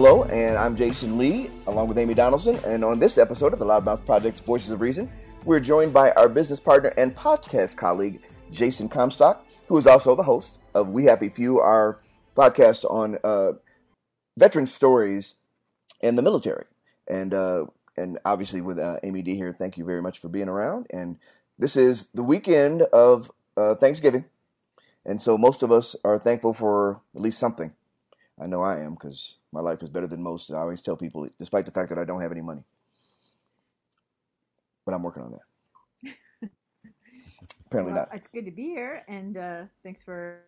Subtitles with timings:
[0.00, 2.54] Hello, and I'm Jason Lee, along with Amy Donaldson.
[2.64, 5.10] And on this episode of the Loudmouth Project's Voices of Reason,
[5.44, 8.20] we're joined by our business partner and podcast colleague,
[8.52, 11.98] Jason Comstock, who is also the host of We Happy Few, our
[12.36, 13.54] podcast on uh,
[14.36, 15.34] veteran stories
[16.00, 16.66] and the military.
[17.08, 20.48] And uh, and obviously with uh, Amy D here, thank you very much for being
[20.48, 20.86] around.
[20.90, 21.16] And
[21.58, 24.26] this is the weekend of uh, Thanksgiving,
[25.04, 27.72] and so most of us are thankful for at least something.
[28.40, 30.50] I know I am because my life is better than most.
[30.50, 32.62] I always tell people, despite the fact that I don't have any money,
[34.84, 36.14] but I'm working on that.
[37.66, 38.16] Apparently Well, not.
[38.16, 40.40] It's good to be here, and uh, thanks for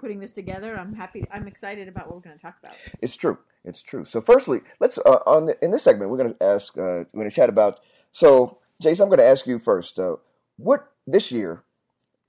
[0.00, 0.76] putting this together.
[0.76, 1.24] I'm happy.
[1.32, 2.74] I'm excited about what we're going to talk about.
[3.00, 3.38] It's true.
[3.64, 4.04] It's true.
[4.04, 6.76] So, firstly, let's uh, on the, in this segment we're going to ask.
[6.76, 7.80] Uh, we're going to chat about.
[8.10, 9.98] So, Jason, I'm going to ask you first.
[9.98, 10.16] Uh,
[10.56, 11.62] what this year,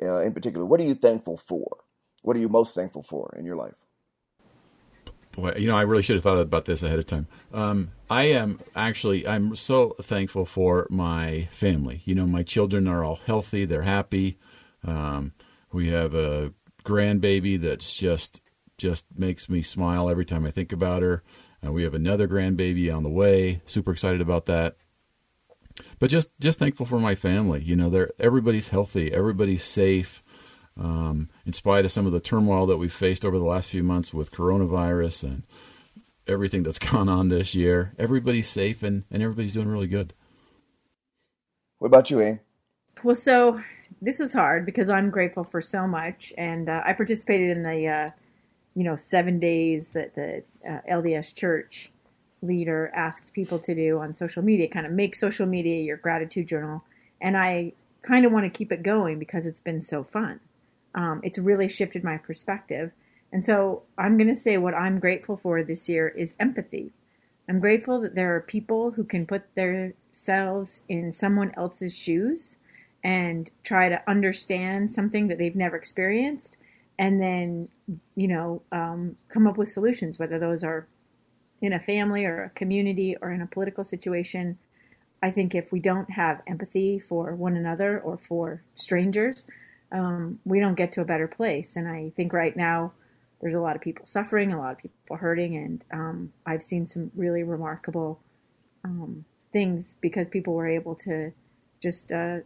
[0.02, 1.78] uh, in particular, what are you thankful for?
[2.24, 3.76] What are you most thankful for in your life?
[5.34, 7.28] Boy, you know, I really should have thought about this ahead of time.
[7.54, 12.02] Um, I am actually, I'm so thankful for my family.
[12.06, 14.38] You know, my children are all healthy; they're happy.
[14.84, 15.34] Um,
[15.72, 16.54] we have a
[16.86, 18.42] grandbaby that's just
[18.78, 21.24] just makes me smile every time I think about her.
[21.66, 23.62] Uh, we have another grandbaby on the way.
[23.66, 24.78] Super excited about that.
[26.00, 27.62] But just just thankful for my family.
[27.62, 30.23] You know, they're everybody's healthy, everybody's safe.
[30.80, 33.84] Um, in spite of some of the turmoil that we've faced over the last few
[33.84, 35.44] months with coronavirus and
[36.28, 40.14] everything that's gone on this year, everybody's safe and, and everybody's doing really good.
[41.80, 42.40] What about you, Aim?
[43.04, 43.60] Well, so
[44.02, 47.88] this is hard because I'm grateful for so much, and uh, I participated in the,
[47.88, 48.10] uh,
[48.76, 51.92] you know, seven days that the uh, LDS Church
[52.42, 54.68] leader asked people to do on social media.
[54.70, 56.84] Kind of make social media your gratitude journal,
[57.22, 60.40] and I kind of want to keep it going because it's been so fun.
[60.96, 62.92] Um, it's really shifted my perspective,
[63.32, 66.94] and so I'm going to say what I'm grateful for this year is empathy.
[67.50, 72.58] I'm grateful that there are people who can put themselves in someone else's shoes
[73.04, 76.56] and try to understand something that they've never experienced
[76.98, 77.68] and then
[78.16, 80.88] you know um, come up with solutions whether those are
[81.62, 84.58] in a family or a community or in a political situation
[85.22, 89.46] i think if we don't have empathy for one another or for strangers
[89.94, 91.76] um, we don't get to a better place.
[91.76, 92.94] And i think right now
[93.42, 96.88] there's a lot of people suffering a lot of people hurting and um, i've seen
[96.88, 98.22] some really remarkable
[98.86, 101.32] um, things because people were able to
[101.82, 102.38] just uh,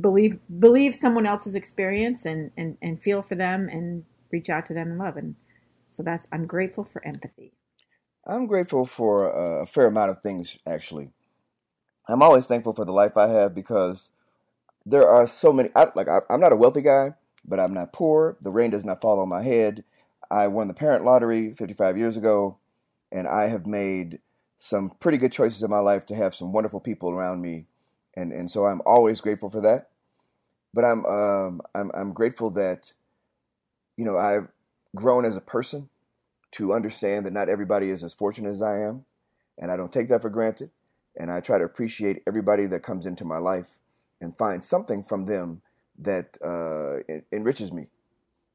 [0.00, 4.74] believe believe someone else's experience and, and and feel for them and reach out to
[4.74, 5.16] them in love.
[5.16, 5.36] And
[5.90, 7.52] so that's i'm grateful for empathy.
[8.26, 11.10] I'm grateful for uh, a fair amount of things, actually.
[12.08, 14.10] I'm always thankful for the life I have because
[14.86, 15.70] there are so many.
[15.74, 17.14] I, like I, I'm not a wealthy guy,
[17.44, 18.36] but I'm not poor.
[18.40, 19.84] The rain does not fall on my head.
[20.30, 22.58] I won the parent lottery 55 years ago,
[23.12, 24.20] and I have made
[24.58, 27.66] some pretty good choices in my life to have some wonderful people around me,
[28.16, 29.90] and and so I'm always grateful for that.
[30.74, 32.92] But I'm um, I'm I'm grateful that
[33.96, 34.48] you know I've
[34.96, 35.88] grown as a person
[36.52, 39.04] to understand that not everybody is as fortunate as I am,
[39.58, 40.70] and I don't take that for granted.
[41.18, 43.66] And I try to appreciate everybody that comes into my life
[44.24, 45.62] and find something from them
[45.98, 46.98] that uh,
[47.32, 47.86] enriches me,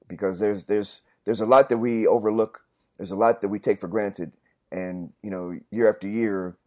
[0.08, 2.62] because there's there's there's a lot that we overlook.
[2.98, 4.34] There's a lot that we take for granted,
[4.72, 6.58] and you know, year after year,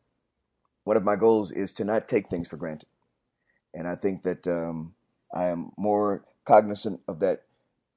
[0.85, 2.89] one of my goals is to not take things for granted.
[3.75, 4.95] And I think that um,
[5.35, 7.43] I am more cognizant of that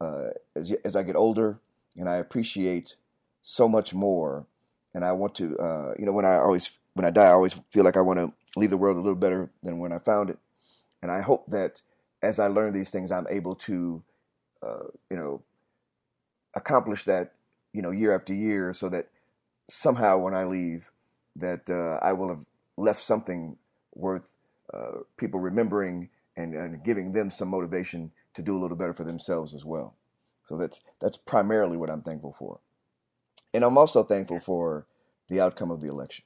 [0.01, 1.59] uh, as as I get older,
[1.95, 2.95] and I appreciate
[3.41, 4.47] so much more
[4.95, 7.53] and I want to, uh, you know, when I always when I die, I always
[7.71, 10.29] feel like I want to leave the world a little better than when I found
[10.29, 10.39] it,
[11.05, 11.83] and I hope that
[12.23, 14.01] as I learn these things, I'm able to,
[14.65, 15.43] uh, you know,
[16.55, 17.33] accomplish that,
[17.73, 19.09] you know, year after year, so that
[19.69, 20.89] somehow when I leave,
[21.35, 22.43] that uh, I will have
[22.75, 23.57] left something
[23.93, 24.31] worth
[24.73, 29.03] uh, people remembering and, and giving them some motivation to do a little better for
[29.03, 29.93] themselves as well.
[30.47, 32.61] So that's that's primarily what I'm thankful for,
[33.53, 34.87] and I'm also thankful for
[35.29, 36.25] the outcome of the election.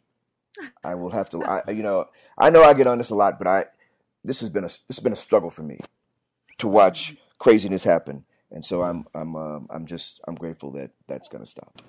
[0.86, 3.38] I will have to, I, you know, I know I get on this a lot,
[3.38, 3.66] but I
[4.24, 5.80] this has been a this has been a struggle for me
[6.58, 11.28] to watch craziness happen, and so I'm I'm um, I'm just I'm grateful that that's
[11.28, 11.82] going to stop.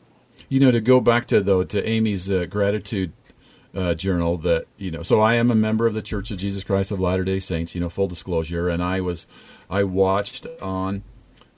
[0.49, 3.13] You know, to go back to though to Amy's uh, gratitude
[3.75, 5.03] uh, journal that you know.
[5.03, 7.75] So I am a member of the Church of Jesus Christ of Latter Day Saints.
[7.75, 9.27] You know, full disclosure, and I was
[9.69, 11.03] I watched on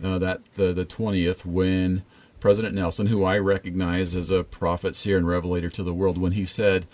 [0.03, 2.03] uh, that the the twentieth when
[2.41, 6.33] President Nelson, who I recognize as a prophet, seer, and revelator to the world, when
[6.33, 6.87] he said,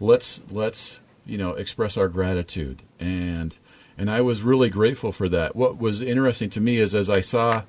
[0.00, 3.56] "Let's let's you know express our gratitude," and
[3.96, 5.54] and I was really grateful for that.
[5.54, 7.62] What was interesting to me is as I saw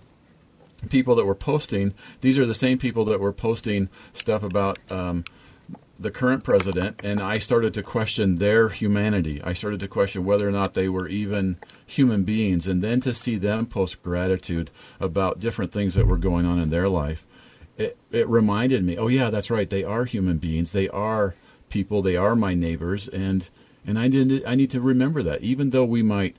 [0.90, 4.80] people that were posting, these are the same people that were posting stuff about.
[4.92, 5.24] Um,
[5.98, 9.42] the current president, and I started to question their humanity.
[9.42, 13.14] I started to question whether or not they were even human beings, and then to
[13.14, 17.24] see them post gratitude about different things that were going on in their life,
[17.78, 21.36] it, it reminded me, oh yeah, that's right, they are human beings, they are
[21.76, 23.50] people, they are my neighbors, and
[23.86, 26.38] and I did I need to remember that, even though we might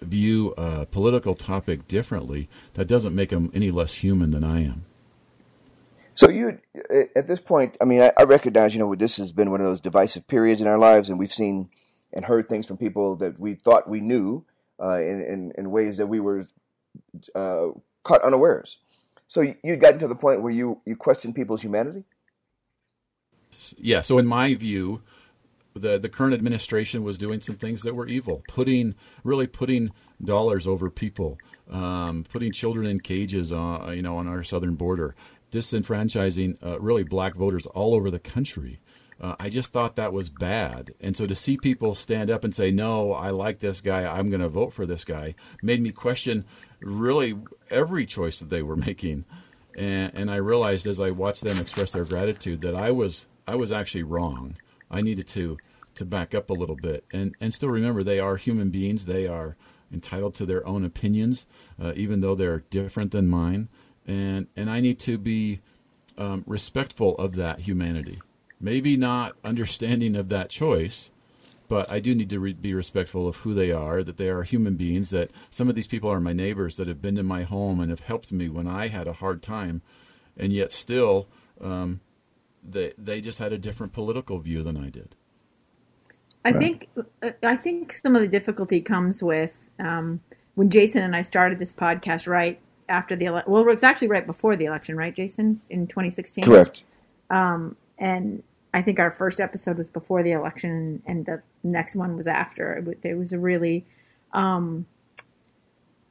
[0.00, 4.86] view a political topic differently, that doesn't make them any less human than I am.
[6.14, 6.58] So you,
[7.14, 9.66] at this point, I mean, I, I recognize, you know, this has been one of
[9.66, 11.68] those divisive periods in our lives, and we've seen
[12.14, 14.46] and heard things from people that we thought we knew
[14.82, 16.48] uh, in, in, in ways that we were
[17.34, 17.68] uh,
[18.02, 18.78] caught unawares.
[19.28, 22.04] So you'd gotten to the point where you you question people's humanity.
[23.78, 24.02] Yeah.
[24.02, 25.02] So in my view,
[25.74, 29.90] the the current administration was doing some things that were evil, putting really putting
[30.22, 31.38] dollars over people,
[31.70, 35.14] um, putting children in cages, uh, you know, on our southern border,
[35.50, 38.80] disenfranchising uh, really black voters all over the country.
[39.20, 40.94] Uh, I just thought that was bad.
[40.98, 44.30] And so to see people stand up and say, no, I like this guy, I'm
[44.30, 46.46] going to vote for this guy, made me question
[46.80, 47.36] really
[47.68, 49.26] every choice that they were making.
[49.80, 53.56] And, and I realized as I watched them express their gratitude that I was I
[53.56, 54.56] was actually wrong.
[54.90, 55.58] I needed to
[55.94, 59.06] to back up a little bit and and still remember they are human beings.
[59.06, 59.56] They are
[59.92, 61.46] entitled to their own opinions,
[61.82, 63.68] uh, even though they're different than mine
[64.06, 65.60] and and I need to be
[66.18, 68.20] um, respectful of that humanity.
[68.60, 71.10] Maybe not understanding of that choice,
[71.70, 74.02] but I do need to re- be respectful of who they are.
[74.02, 75.10] That they are human beings.
[75.10, 77.90] That some of these people are my neighbors that have been to my home and
[77.90, 79.80] have helped me when I had a hard time,
[80.36, 81.28] and yet still,
[81.60, 82.00] um,
[82.68, 85.14] they they just had a different political view than I did.
[86.44, 86.58] I right.
[86.58, 86.88] think
[87.44, 90.20] I think some of the difficulty comes with um,
[90.56, 92.58] when Jason and I started this podcast right
[92.88, 93.52] after the election.
[93.52, 96.42] Well, it was actually right before the election, right, Jason, in 2016.
[96.42, 96.82] Correct.
[97.30, 102.16] Um, and I think our first episode was before the election, and the next one
[102.16, 102.84] was after.
[103.02, 103.84] It was a really,
[104.32, 104.86] um,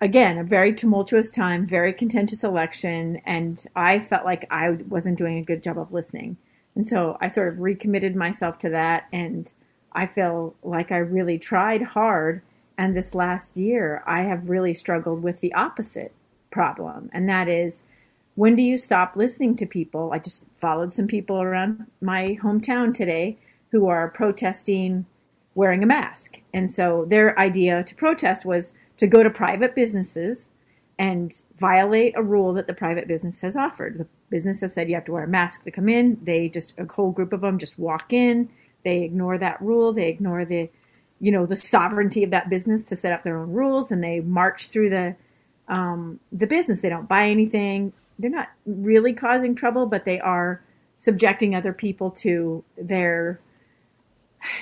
[0.02, 5.38] again, a very tumultuous time, very contentious election, and I felt like I wasn't doing
[5.38, 6.38] a good job of listening.
[6.76, 9.52] And so I sort of recommitted myself to that, and
[9.94, 12.42] I feel like I really tried hard.
[12.78, 16.14] And this last year, I have really struggled with the opposite
[16.52, 17.83] problem, and that is
[18.36, 20.12] when do you stop listening to people?
[20.14, 23.38] I just followed some people around my hometown today
[23.71, 25.06] who are protesting
[25.56, 26.42] wearing a mask.
[26.54, 30.50] And so their idea to protest was to go to private businesses
[30.98, 33.98] and violate a rule that the private business has offered.
[33.98, 36.19] The business has said you have to wear a mask to come in.
[36.24, 38.50] They just a whole group of them just walk in.
[38.83, 39.94] They ignore that rule.
[39.94, 40.69] They ignore the
[41.21, 44.21] you know the sovereignty of that business to set up their own rules and they
[44.21, 45.16] march through the
[45.68, 46.81] um, the business.
[46.81, 47.94] They don't buy anything.
[48.19, 50.61] They're not really causing trouble, but they are
[50.97, 53.40] subjecting other people to their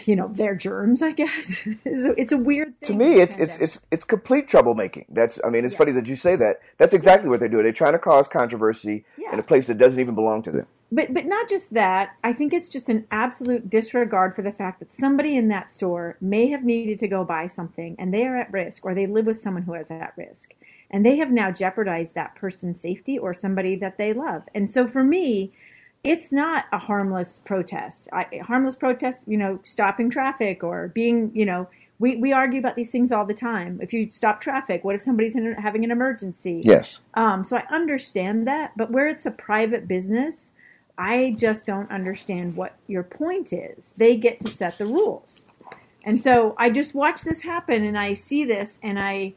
[0.05, 1.67] you know their germs i guess.
[1.95, 5.05] So it's a weird to me it's it's, it's it's complete troublemaking.
[5.09, 5.77] That's i mean it's yeah.
[5.79, 6.61] funny that you say that.
[6.77, 9.33] That's exactly what they're doing they're trying to cause controversy yeah.
[9.33, 10.67] in a place that doesn't even belong to them.
[10.91, 12.11] But but not just that.
[12.23, 16.17] I think it's just an absolute disregard for the fact that somebody in that store
[16.21, 19.25] may have needed to go buy something and they are at risk or they live
[19.25, 20.53] with someone who is at risk
[20.89, 24.43] and they have now jeopardized that person's safety or somebody that they love.
[24.55, 25.51] And so for me,
[26.03, 28.07] it's not a harmless protest.
[28.13, 31.67] I, harmless protest, you know, stopping traffic or being, you know,
[31.99, 33.79] we, we argue about these things all the time.
[33.81, 36.61] If you stop traffic, what if somebody's in, having an emergency?
[36.63, 36.99] Yes.
[37.15, 40.51] Um, so I understand that, but where it's a private business,
[40.97, 43.93] I just don't understand what your point is.
[43.97, 45.45] They get to set the rules.
[46.03, 49.33] And so I just watch this happen and I see this and I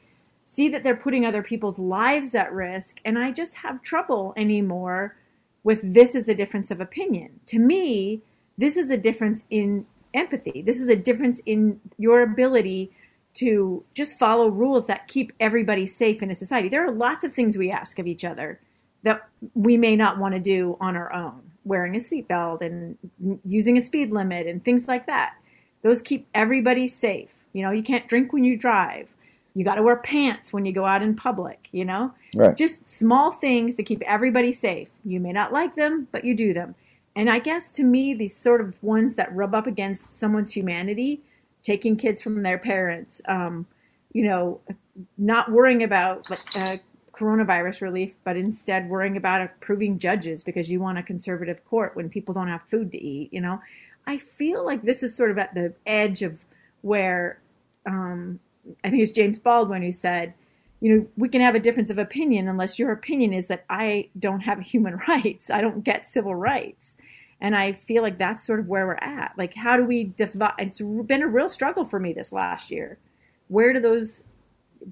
[0.51, 3.01] see that they're putting other people's lives at risk.
[3.05, 5.15] And I just have trouble anymore
[5.63, 7.39] with this is a difference of opinion.
[7.47, 8.23] To me,
[8.59, 10.61] this is a difference in empathy.
[10.61, 12.91] This is a difference in your ability
[13.35, 16.69] to just follow rules that keep everybody safe in a society.
[16.69, 18.59] There are lots of things we ask of each other
[19.05, 22.99] that we may not want to do on our own wearing a seatbelt and
[23.45, 25.35] using a speed limit and things like that.
[25.83, 27.31] Those keep everybody safe.
[27.53, 29.15] You know, you can't drink when you drive.
[29.55, 32.13] You got to wear pants when you go out in public, you know?
[32.35, 32.57] Right.
[32.57, 34.89] Just small things to keep everybody safe.
[35.05, 36.75] You may not like them, but you do them.
[37.17, 41.21] And I guess to me, these sort of ones that rub up against someone's humanity,
[41.63, 43.67] taking kids from their parents, um,
[44.13, 44.61] you know,
[45.19, 46.77] not worrying about like, uh,
[47.13, 52.09] coronavirus relief, but instead worrying about approving judges because you want a conservative court when
[52.09, 53.61] people don't have food to eat, you know.
[54.07, 56.45] I feel like this is sort of at the edge of
[56.81, 57.39] where
[57.87, 58.41] um,
[58.85, 60.35] I think it's James Baldwin who said,
[60.81, 64.09] you know, we can have a difference of opinion unless your opinion is that I
[64.19, 66.97] don't have human rights, I don't get civil rights.
[67.43, 69.33] And I feel like that's sort of where we're at.
[69.39, 70.53] Like, how do we divide?
[70.59, 72.99] It's been a real struggle for me this last year.
[73.49, 74.25] Where do those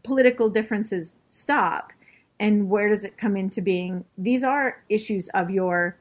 [0.02, 1.92] political differences stop?
[2.40, 5.96] and where does it come into being these are issues of your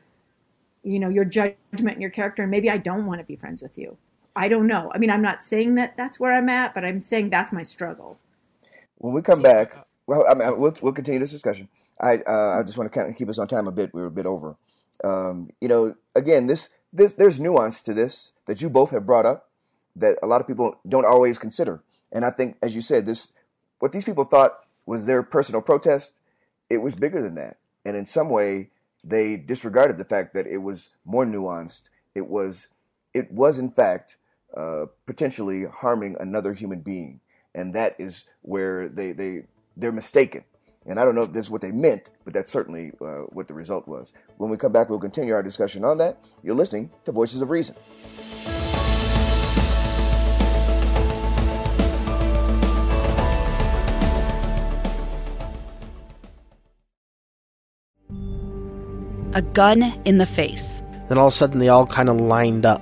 [0.84, 3.62] you know your judgment and your character and maybe i don't want to be friends
[3.62, 3.98] with you
[4.38, 4.92] i don't know.
[4.94, 7.64] I mean i'm not saying that that's where i'm at but i'm saying that's my
[7.64, 8.20] struggle.
[8.98, 9.76] When we come back
[10.08, 11.70] well I mean, we'll, we'll continue this discussion.
[12.00, 13.94] I uh, i just want to kind of keep us on time a bit.
[13.94, 14.56] We are a bit over.
[15.04, 19.26] Um, you know again this this there's nuance to this that you both have brought
[19.26, 19.50] up
[19.96, 21.84] that a lot of people don't always consider.
[22.12, 23.32] And i think as you said this
[23.80, 26.12] what these people thought was their personal protest
[26.70, 27.58] it was bigger than that.
[27.86, 28.70] And in some way,
[29.04, 31.84] they disregarded the fact that it was more nuanced.
[32.16, 32.68] It was,
[33.14, 34.18] it was in fact,
[34.56, 37.20] uh, potentially harming another human being,
[37.54, 39.44] and that is where they they
[39.76, 40.44] they're mistaken.
[40.86, 43.50] And I don't know if this is what they meant, but that's certainly uh, what
[43.50, 44.14] the result was.
[44.38, 46.18] When we come back, we'll continue our discussion on that.
[46.44, 47.76] You're listening to Voices of Reason.
[59.38, 60.82] a gun in the face.
[61.10, 62.82] Then all of a sudden, they all kind of lined up.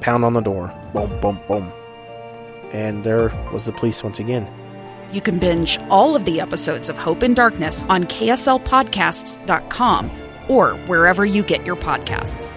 [0.00, 0.72] pound on the door.
[0.92, 1.72] Boom, boom, boom.
[2.72, 4.48] And there was the police once again.
[5.12, 10.10] You can binge all of the episodes of Hope in Darkness on KSLPodcasts.com
[10.48, 12.54] or wherever you get your podcasts.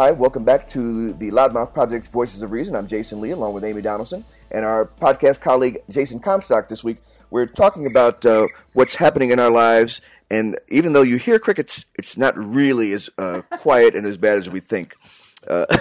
[0.00, 2.74] Hi, welcome back to the Loudmouth Project's Voices of Reason.
[2.74, 6.68] I'm Jason Lee, along with Amy Donaldson, and our podcast colleague Jason Comstock.
[6.68, 6.98] This week,
[7.30, 11.84] we're talking about uh, what's happening in our lives, and even though you hear crickets,
[11.94, 14.94] it's not really as uh, quiet and as bad as we think.
[15.46, 15.66] Uh,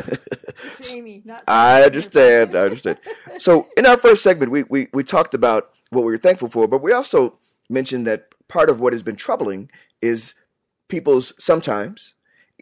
[1.26, 2.56] not I understand.
[2.56, 2.98] I understand.
[3.38, 6.68] So, in our first segment, we, we, we talked about what we were thankful for,
[6.68, 7.38] but we also
[7.70, 9.70] mentioned that part of what has been troubling
[10.02, 10.34] is
[10.88, 12.14] people's sometimes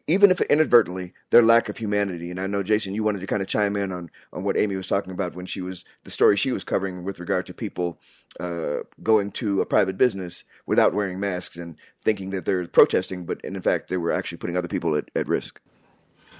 [0.08, 2.32] even if inadvertently, their lack of humanity.
[2.32, 4.78] And I know, Jason, you wanted to kind of chime in on, on what Amy
[4.78, 8.00] was talking about when she was the story she was covering with regard to people
[8.40, 13.42] uh, going to a private business without wearing masks and thinking that they're protesting, but
[13.42, 15.60] in fact, they were actually putting other people at, at risk.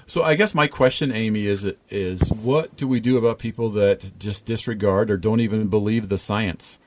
[0.06, 4.18] So I guess my question, Amy, is is what do we do about people that
[4.18, 6.78] just disregard or don't even believe the science?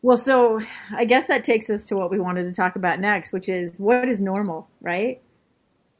[0.00, 0.60] Well, so
[0.94, 3.80] I guess that takes us to what we wanted to talk about next, which is
[3.80, 5.20] what is normal, right?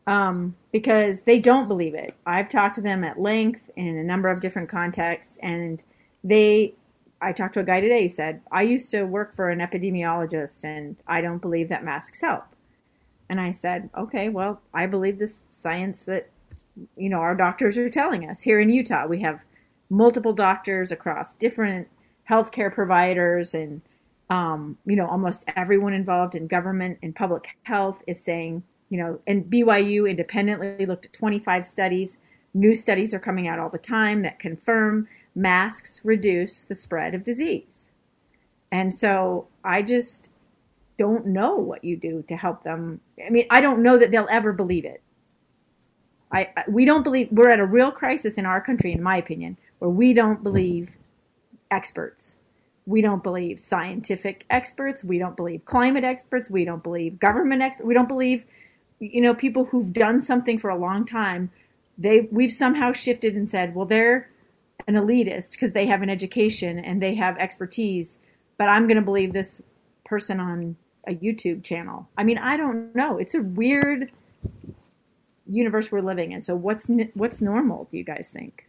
[0.08, 2.14] Um, because they don't believe it.
[2.24, 5.82] I've talked to them at length in a number of different contexts, and
[6.24, 6.74] they.
[7.20, 10.62] I talked to a guy today who said, I used to work for an epidemiologist
[10.62, 12.44] and I don't believe that masks help.
[13.28, 16.30] And I said, okay, well, I believe this science that,
[16.96, 18.42] you know, our doctors are telling us.
[18.42, 19.40] Here in Utah, we have
[19.90, 21.88] multiple doctors across different
[22.30, 23.82] healthcare providers and,
[24.30, 29.20] um, you know, almost everyone involved in government and public health is saying you know,
[29.26, 32.18] and BYU independently looked at 25 studies
[32.54, 37.24] new studies are coming out all the time that confirm masks reduce the spread of
[37.24, 37.90] disease.
[38.70, 40.28] And so I just
[40.98, 43.00] don't know what you do to help them.
[43.24, 45.00] I mean, I don't know that they'll ever believe it.
[46.30, 49.56] I, we don't believe we're at a real crisis in our country, in my opinion,
[49.78, 50.90] where we don't believe
[51.70, 52.34] experts.
[52.84, 55.04] We don't believe scientific experts.
[55.04, 56.50] We don't believe climate experts.
[56.50, 57.86] We don't believe government experts.
[57.86, 58.44] We don't believe,
[59.00, 61.50] you know, people who've done something for a long time.
[61.96, 64.30] They we've somehow shifted and said, well, they're
[64.86, 68.18] an elitist because they have an education and they have expertise,
[68.56, 69.62] but I'm going to believe this
[70.04, 70.76] person on
[71.06, 72.08] a YouTube channel.
[72.16, 73.18] I mean, I don't know.
[73.18, 74.12] It's a weird
[75.46, 76.42] universe we're living in.
[76.42, 77.88] So what's what's normal?
[77.90, 78.66] Do you guys think?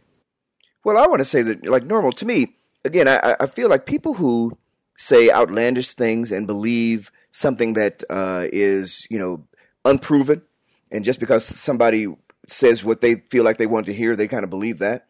[0.84, 2.56] Well, I want to say that like normal to me.
[2.84, 4.56] Again, I, I feel like people who
[4.96, 9.44] say outlandish things and believe something that uh, is you know
[9.84, 10.42] unproven,
[10.90, 12.06] and just because somebody
[12.46, 15.06] says what they feel like they want to hear, they kind of believe that.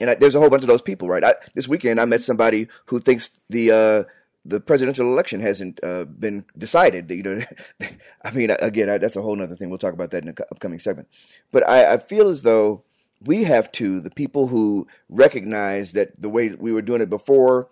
[0.00, 1.24] And I, there's a whole bunch of those people, right?
[1.24, 4.04] I, this weekend, I met somebody who thinks the uh,
[4.44, 7.10] the presidential election hasn't uh, been decided.
[7.10, 7.42] You know,
[8.24, 9.68] I mean, again, I, that's a whole other thing.
[9.68, 11.08] We'll talk about that in an upcoming segment.
[11.52, 12.84] But I, I, feel as though
[13.24, 17.68] we have to, the people who recognize that the way we were doing it before,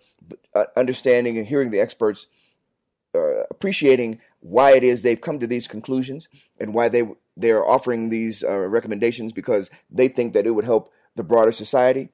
[0.55, 2.27] uh, understanding and hearing the experts,
[3.15, 6.29] uh, appreciating why it is they've come to these conclusions
[6.61, 7.03] and why they
[7.37, 11.53] they are offering these uh, recommendations because they think that it would help the broader
[11.53, 12.09] society.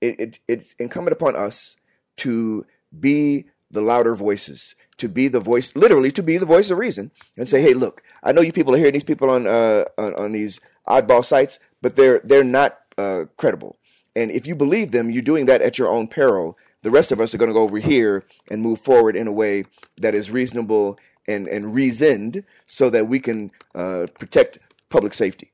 [0.00, 1.76] It, it, it's incumbent upon us
[2.18, 2.66] to
[2.98, 7.10] be the louder voices, to be the voice, literally to be the voice of reason,
[7.36, 10.14] and say, "Hey, look, I know you people are hearing these people on uh, on,
[10.14, 13.76] on, these oddball sites, but they're they're not uh, credible.
[14.14, 16.56] And if you believe them, you're doing that at your own peril.
[16.82, 19.32] The rest of us are going to go over here and move forward in a
[19.32, 19.64] way
[19.98, 25.52] that is reasonable and and reasoned, so that we can uh, protect public safety."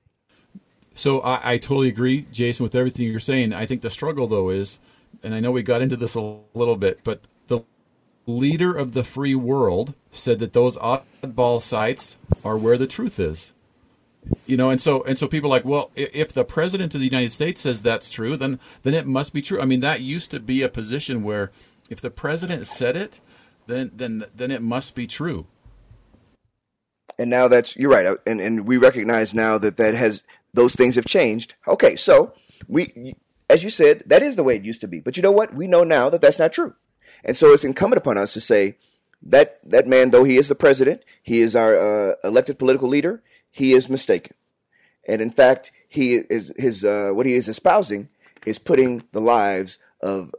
[0.95, 3.53] So I, I totally agree, Jason, with everything you're saying.
[3.53, 4.79] I think the struggle, though, is,
[5.23, 7.61] and I know we got into this a little bit, but the
[8.27, 13.53] leader of the free world said that those oddball sites are where the truth is
[14.47, 17.07] you know and so and so people are like well if the president of the
[17.07, 20.31] united states says that's true then then it must be true i mean that used
[20.31, 21.51] to be a position where
[21.89, 23.19] if the president said it
[23.67, 25.47] then then then it must be true
[27.19, 30.23] and now that's you're right and and we recognize now that that has
[30.55, 31.55] those things have changed.
[31.67, 32.35] Okay so
[32.69, 33.15] we
[33.49, 35.01] as you said that is the way it used to be.
[35.01, 35.55] But you know what?
[35.55, 36.75] We know now that that's not true.
[37.25, 38.77] And so it's incumbent upon us to say
[39.23, 43.23] that that man, though he is the president, he is our uh, elected political leader,
[43.51, 44.35] he is mistaken.
[45.07, 48.09] And in fact, he is his uh, what he is espousing
[48.47, 50.35] is putting the lives of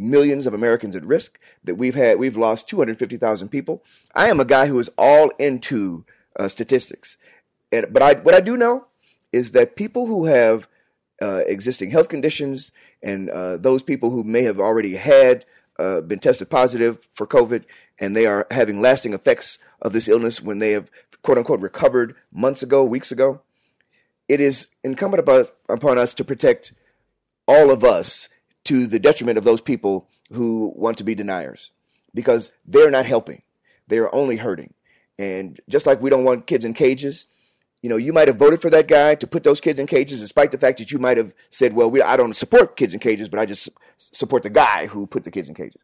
[0.00, 1.38] millions of Americans at risk.
[1.62, 3.84] That we've had we've lost 250,000 people.
[4.14, 6.04] I am a guy who is all into
[6.38, 7.16] uh, statistics,
[7.70, 8.86] and, but I what I do know
[9.32, 10.66] is that people who have
[11.22, 15.44] uh, existing health conditions and uh, those people who may have already had
[15.78, 17.64] uh, been tested positive for COVID,
[17.98, 20.90] and they are having lasting effects of this illness when they have
[21.22, 23.40] quote unquote recovered months ago, weeks ago.
[24.28, 25.28] It is incumbent
[25.68, 26.72] upon us to protect
[27.48, 28.28] all of us
[28.64, 31.70] to the detriment of those people who want to be deniers
[32.14, 33.42] because they're not helping.
[33.88, 34.74] They're only hurting.
[35.18, 37.26] And just like we don't want kids in cages,
[37.82, 40.20] you know, you might have voted for that guy to put those kids in cages,
[40.20, 43.00] despite the fact that you might have said, "Well, we, I don't support kids in
[43.00, 45.80] cages, but I just support the guy who put the kids in cages."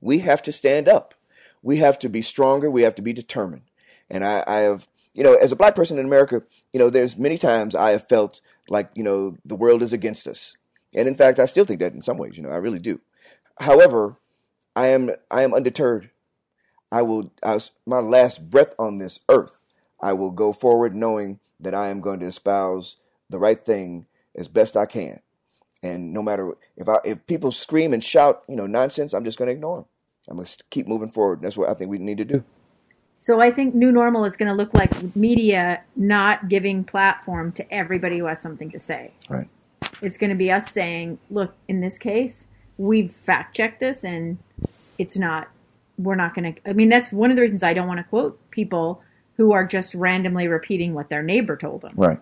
[0.00, 1.14] We have to stand up.
[1.62, 2.70] We have to be stronger.
[2.70, 3.62] We have to be determined.
[4.10, 7.16] And I, I have, you know, as a black person in America, you know, there's
[7.16, 10.56] many times I have felt like, you know, the world is against us,
[10.94, 12.36] and in fact, I still think that in some ways.
[12.36, 13.00] You know, I really do.
[13.58, 14.16] However,
[14.74, 16.10] I am I am undeterred.
[16.90, 17.32] I will.
[17.42, 19.58] I was, my last breath on this earth
[20.02, 22.96] I will go forward knowing that I am going to espouse
[23.30, 25.20] the right thing as best I can.
[25.82, 29.38] And no matter if I if people scream and shout, you know, nonsense, I'm just
[29.38, 29.84] going to ignore them.
[30.28, 31.40] I'm going to keep moving forward.
[31.40, 32.44] That's what I think we need to do.
[33.18, 37.72] So I think new normal is going to look like media not giving platform to
[37.72, 39.12] everybody who has something to say.
[39.28, 39.48] Right.
[40.02, 44.38] It's going to be us saying, look, in this case, we've fact checked this and
[44.98, 45.48] it's not
[45.98, 48.04] we're not going to I mean that's one of the reasons I don't want to
[48.04, 49.02] quote people
[49.36, 51.92] who are just randomly repeating what their neighbor told them.
[51.96, 52.20] Right.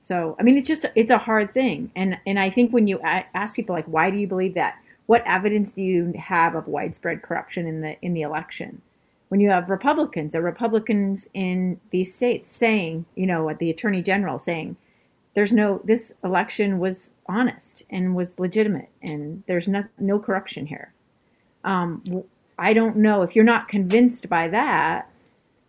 [0.00, 3.00] So, I mean, it's just it's a hard thing, and and I think when you
[3.02, 4.78] ask people like, why do you believe that?
[5.06, 8.80] What evidence do you have of widespread corruption in the in the election?
[9.28, 14.38] When you have Republicans or Republicans in these states saying, you know, the Attorney General
[14.38, 14.76] saying,
[15.34, 20.92] there's no this election was honest and was legitimate, and there's no no corruption here.
[21.64, 22.24] Um,
[22.58, 25.08] I don't know if you're not convinced by that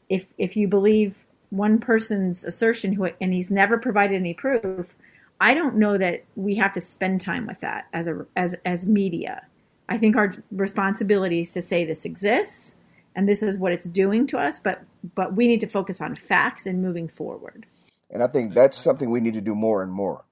[0.09, 1.15] if if you believe
[1.49, 4.95] one person's assertion who and he's never provided any proof
[5.41, 8.85] I don't know that we have to spend time with that as a as as
[8.85, 9.41] media.
[9.89, 12.75] I think our responsibility is to say this exists
[13.15, 14.83] and this is what it's doing to us, but
[15.15, 17.65] but we need to focus on facts and moving forward.
[18.11, 20.25] And I think that's something we need to do more and more.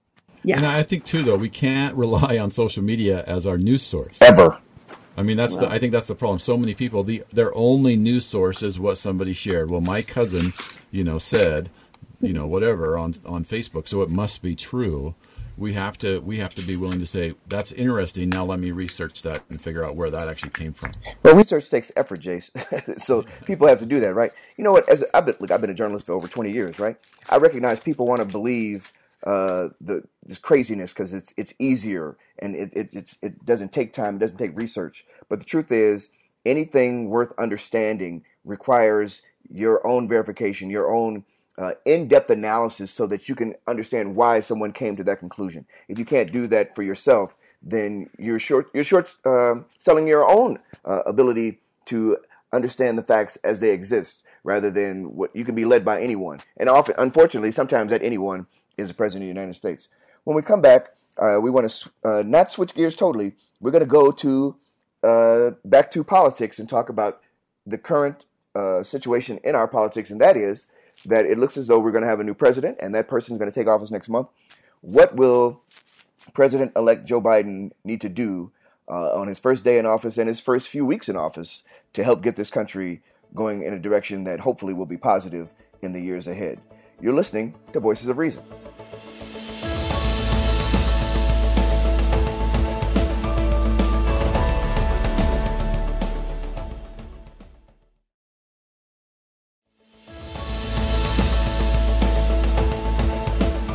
[0.44, 0.58] Yeah.
[0.58, 4.22] And I think too, though, we can't rely on social media as our news source.
[4.22, 4.58] Ever.
[5.18, 5.70] I mean, that's the.
[5.70, 6.40] I think that's the problem.
[6.40, 9.70] So many people, the their only news source is what somebody shared.
[9.70, 10.54] Well, my cousin,
[10.92, 11.70] you know, said,
[12.22, 15.16] you know, whatever on on Facebook, so it must be true.
[15.60, 18.30] We have to we have to be willing to say that's interesting.
[18.30, 20.92] Now let me research that and figure out where that actually came from.
[21.24, 22.50] Well, research takes effort, Jace.
[23.02, 24.32] so people have to do that, right?
[24.58, 24.88] You know what?
[24.88, 26.98] As I've been, look, I've been a journalist for over twenty years, right?
[27.30, 28.94] I recognize people want to believe
[29.26, 34.16] uh, the this craziness because it's it's easier and it it it doesn't take time,
[34.16, 35.06] it doesn't take research.
[35.28, 36.10] But the truth is,
[36.46, 41.26] anything worth understanding requires your own verification, your own
[41.60, 45.66] uh, in-depth analysis, so that you can understand why someone came to that conclusion.
[45.88, 50.26] If you can't do that for yourself, then you're short you're short uh, selling your
[50.38, 52.18] own uh, ability to
[52.54, 56.40] understand the facts as they exist, rather than what you can be led by anyone.
[56.58, 59.90] And often, unfortunately, sometimes that anyone is the president of the United States.
[60.24, 63.34] When we come back, uh, we want to uh, not switch gears totally.
[63.60, 64.56] We're going to go to
[65.04, 67.22] uh, back to politics and talk about
[67.68, 68.26] the current
[68.82, 70.66] situation in our politics, and that is
[71.06, 73.34] that it looks as though we're going to have a new president, and that person
[73.34, 74.28] is going to take office next month.
[74.82, 75.62] What will
[76.34, 78.52] President-elect Joe Biden need to do
[78.88, 82.04] uh, on his first day in office and his first few weeks in office to
[82.04, 83.02] help get this country
[83.36, 85.50] going in a direction that hopefully will be positive
[85.82, 86.60] in the years ahead?
[87.02, 88.44] You're listening to Voices of Reason.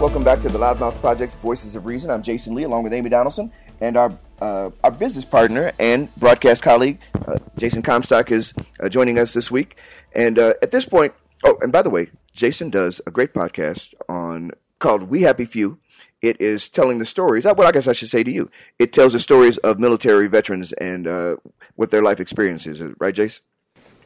[0.05, 2.11] Welcome back to the Loudmouth Project's Voices of Reason.
[2.11, 6.63] I'm Jason Lee, along with Amy Donaldson, and our uh, our business partner and broadcast
[6.63, 9.77] colleague, uh, Jason Comstock, is uh, joining us this week.
[10.15, 13.95] And uh, at this point, oh, and by the way, Jason does a great podcast
[14.07, 15.79] on called We Happy Few.
[16.21, 17.47] It is telling the stories.
[17.47, 20.29] uh, Well, I guess I should say to you, it tells the stories of military
[20.29, 21.37] veterans and uh,
[21.77, 22.83] what their life experiences.
[22.99, 23.43] Right, Jason?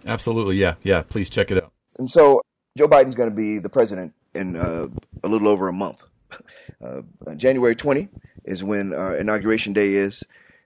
[0.07, 1.03] Absolutely, yeah, yeah.
[1.03, 1.73] Please check it out.
[1.99, 2.41] And so
[2.77, 4.89] Joe Biden's going to be the president in uh,
[5.23, 6.03] a little over a month.
[6.81, 7.03] Uh,
[7.35, 8.09] January 20
[8.45, 10.23] is when our inauguration day is,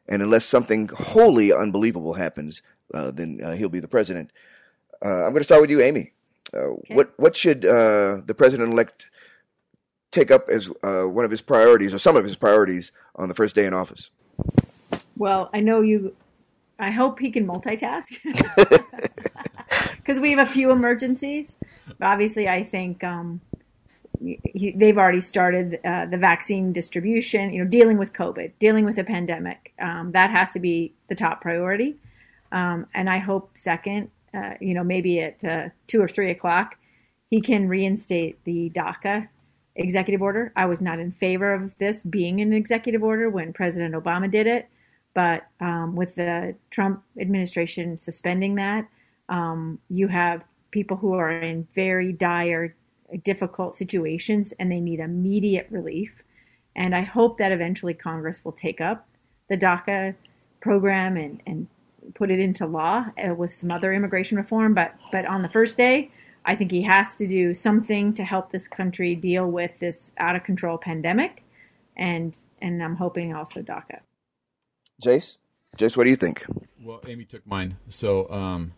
[0.07, 2.61] and unless something wholly unbelievable happens,
[2.93, 4.31] uh, then uh, he'll be the president.
[5.03, 6.13] Uh, I'm going to start with you, Amy.
[6.53, 9.07] Uh, What what should uh, the president elect
[10.11, 13.35] take up as uh, one of his priorities, or some of his priorities, on the
[13.35, 14.11] first day in office?
[15.17, 16.15] Well, I know you.
[16.79, 18.19] I hope he can multitask
[19.97, 21.57] because we have a few emergencies.
[21.99, 23.41] But obviously, I think um,
[24.23, 27.53] he, they've already started uh, the vaccine distribution.
[27.53, 29.73] You know, dealing with COVID, dealing with a pandemic.
[29.81, 31.97] Um, that has to be the top priority.
[32.53, 36.77] Um, and I hope second, uh, you know, maybe at uh, two or three o'clock,
[37.31, 39.29] he can reinstate the DACA
[39.77, 40.53] executive order.
[40.55, 44.47] I was not in favor of this being an executive order when President Obama did
[44.47, 44.69] it,
[45.15, 48.87] but um, with the Trump administration suspending that,
[49.29, 52.75] um, you have people who are in very dire,
[53.25, 56.13] difficult situations and they need immediate relief.
[56.75, 59.07] And I hope that eventually Congress will take up
[59.49, 60.15] the DACA
[60.61, 61.67] program and, and
[62.15, 64.75] put it into law uh, with some other immigration reform.
[64.75, 66.11] But but on the first day,
[66.45, 70.35] I think he has to do something to help this country deal with this out
[70.35, 71.43] of control pandemic,
[71.97, 74.01] and and I'm hoping also DACA.
[75.03, 75.37] Jace,
[75.77, 76.45] Jace, what do you think?
[76.81, 78.73] Well, Amy took mine, so um,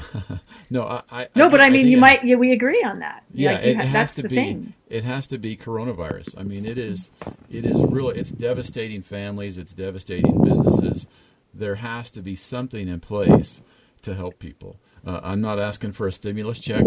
[0.70, 3.24] no, I, I No, but I mean, you might yeah, we agree on that.
[3.32, 4.34] Yeah, Like, it, ha- it has that's to the be.
[4.34, 4.74] thing.
[4.88, 6.38] It has to be coronavirus.
[6.38, 7.10] I mean, it is.
[7.50, 8.18] It is really.
[8.18, 9.58] It's devastating families.
[9.58, 11.06] It's devastating businesses.
[11.54, 13.60] There has to be something in place
[14.02, 14.76] to help people.
[15.06, 16.84] Uh, I'm not asking for a stimulus check,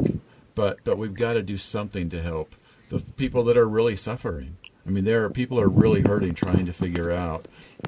[0.54, 2.56] but but we've got to do something to help
[2.90, 4.58] the people that are really suffering.
[4.88, 7.48] I mean, there are people are really hurting, trying to figure out,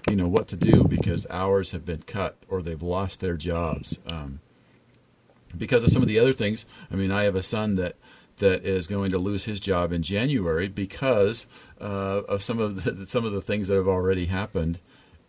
[0.09, 3.99] you know, what to do because hours have been cut or they've lost their jobs.
[4.11, 4.39] Um,
[5.57, 6.65] because of some of the other things.
[6.91, 7.95] I mean, I have a son that
[8.37, 11.47] that is going to lose his job in January because
[11.81, 14.79] uh, of some of the some of the things that have already happened,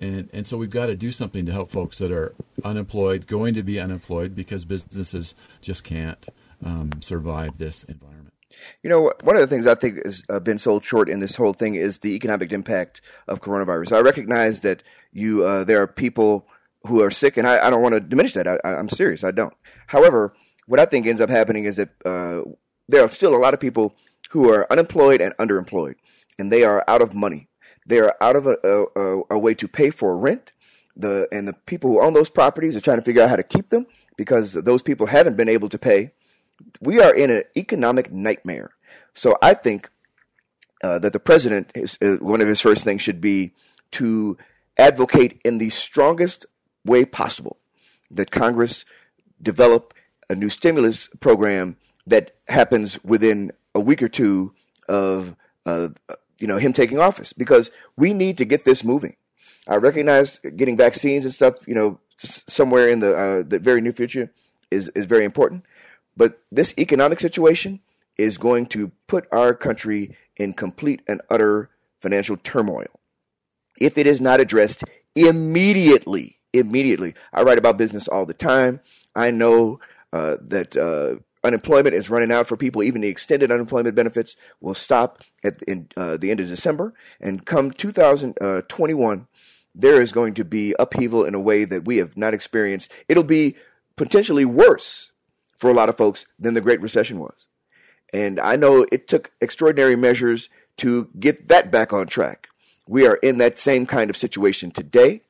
[0.01, 3.55] and and so we've got to do something to help folks that are unemployed, going
[3.55, 6.29] to be unemployed because businesses just can't
[6.65, 8.35] um, survive this environment.
[8.83, 11.37] You know, one of the things I think has uh, been sold short in this
[11.37, 13.93] whole thing is the economic impact of coronavirus.
[13.93, 16.47] I recognize that you uh, there are people
[16.89, 18.49] who are sick, and I, I don't want to diminish that.
[18.49, 19.25] I, I'm serious.
[19.25, 19.55] I don't.
[19.87, 20.35] However,
[20.67, 22.43] what I think ends up happening is that uh,
[22.89, 23.95] there are still a lot of people
[24.31, 25.95] who are unemployed and underemployed,
[26.39, 27.49] and they are out of money.
[27.87, 30.53] They are out of a, a, a way to pay for rent.
[30.97, 33.43] The and the people who own those properties are trying to figure out how to
[33.43, 36.13] keep them because those people haven't been able to pay.
[36.81, 38.73] We are in an economic nightmare.
[39.15, 39.89] So I think
[40.83, 43.55] uh, that the president, is, uh, one of his first things should be
[43.93, 44.37] to
[44.77, 46.47] advocate in the strongest
[46.89, 47.59] way possible
[48.11, 48.85] that Congress
[49.41, 49.95] develop
[50.29, 54.53] a new stimulus program that happens within a week or two
[54.89, 55.89] of uh,
[56.39, 59.17] you know him taking office because we need to get this moving.
[59.67, 63.93] I recognize getting vaccines and stuff, you know, somewhere in the uh, the very near
[63.93, 64.33] future
[64.71, 65.65] is is very important,
[66.17, 67.81] but this economic situation
[68.17, 71.71] is going to put our country in complete and utter
[72.01, 72.87] financial turmoil
[73.81, 76.38] if it is not addressed immediately.
[76.53, 78.81] Immediately, I write about business all the time.
[79.15, 79.81] I know
[80.13, 82.83] uh, that uh, unemployment is running out for people.
[82.83, 86.95] Even the extended unemployment benefits will stop at the, in, uh, the end of December.
[87.21, 89.27] And come 2021,
[89.75, 92.91] there is going to be upheaval in a way that we have not experienced.
[93.09, 93.57] It'll be
[93.97, 95.13] potentially worse
[95.57, 97.49] for a lot of folks than the Great Recession was.
[98.13, 102.49] And I know it took extraordinary measures to get that back on track.
[102.87, 105.23] We are in that same kind of situation today.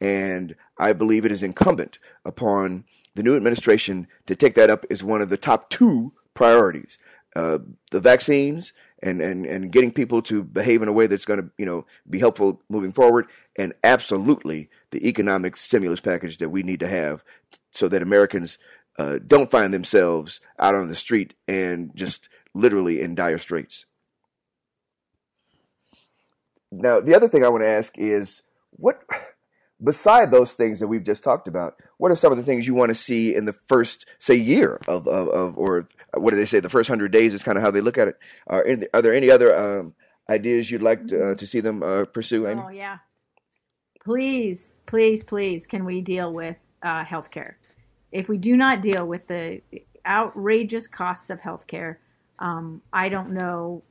[0.00, 5.02] And I believe it is incumbent upon the new administration to take that up as
[5.02, 6.98] one of the top two priorities.
[7.34, 7.58] Uh,
[7.90, 11.50] the vaccines and, and, and getting people to behave in a way that's going to
[11.58, 16.80] you know be helpful moving forward, and absolutely the economic stimulus package that we need
[16.80, 17.22] to have
[17.70, 18.58] so that Americans
[18.98, 23.84] uh, don't find themselves out on the street and just literally in dire straits.
[26.72, 29.02] Now, the other thing I want to ask is what
[29.82, 32.74] beside those things that we've just talked about, what are some of the things you
[32.74, 36.46] want to see in the first, say, year of, of, of or what do they
[36.46, 38.16] say, the first hundred days is kind of how they look at it.
[38.46, 39.94] Are, are there any other um,
[40.30, 42.46] ideas you'd like to, uh, to see them uh, pursue?
[42.46, 42.62] Amy?
[42.64, 42.98] Oh, yeah.
[44.04, 47.54] Please, please, please, can we deal with uh, healthcare?
[48.12, 49.60] If we do not deal with the
[50.06, 51.96] outrageous costs of healthcare,
[52.38, 53.82] um, I don't know,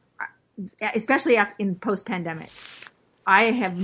[0.82, 2.50] especially in post pandemic.
[3.28, 3.76] I have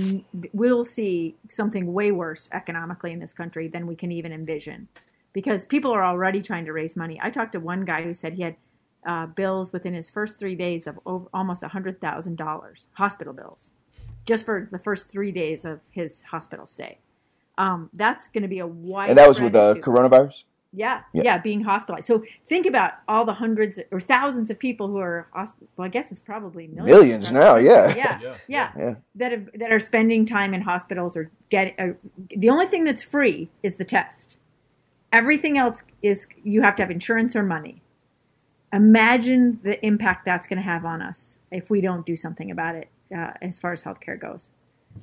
[0.52, 4.86] we'll see something way worse economically in this country than we can even envision,
[5.32, 7.18] because people are already trying to raise money.
[7.22, 8.56] I talked to one guy who said he had
[9.04, 13.72] uh, bills within his first three days of over, almost hundred thousand dollars, hospital bills,
[14.26, 16.98] just for the first three days of his hospital stay.
[17.58, 19.10] Um, that's going to be a wide.
[19.10, 20.44] And that was with uh, coronavirus.
[20.74, 22.06] Yeah, yeah, yeah, being hospitalized.
[22.06, 25.88] So think about all the hundreds or thousands of people who are hosp- well, I
[25.88, 27.56] guess it's probably millions, millions now.
[27.56, 27.94] Yeah.
[27.94, 28.18] yeah.
[28.22, 31.74] yeah, yeah, yeah, that have, that are spending time in hospitals or get.
[31.78, 31.88] Uh,
[32.34, 34.38] the only thing that's free is the test.
[35.12, 37.82] Everything else is you have to have insurance or money.
[38.72, 42.76] Imagine the impact that's going to have on us if we don't do something about
[42.76, 44.50] it uh, as far as healthcare goes.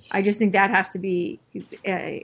[0.09, 1.39] I just think that has to be.
[1.87, 2.23] Uh,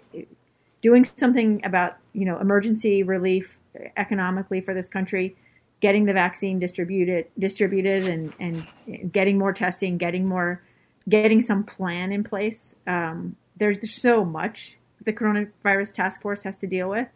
[0.86, 3.58] doing something about you know emergency relief
[3.98, 5.36] economically for this country,
[5.82, 10.62] getting the vaccine distributed distributed and and getting more testing, getting more
[11.10, 12.76] getting some plan in place.
[12.86, 17.08] Um, there's so much the coronavirus task force has to deal with,